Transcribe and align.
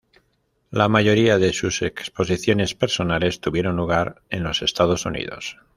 La 0.71 0.89
mayoría 0.89 1.37
de 1.37 1.53
sus 1.53 1.83
exposiciones 1.83 2.73
personales 2.73 3.39
tuvieron 3.39 3.75
lugar 3.75 4.23
en 4.31 4.41
los 4.41 4.63
Estados 4.63 5.05
Unidos. 5.05 5.59